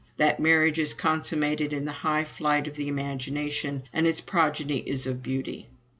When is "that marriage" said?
0.17-0.79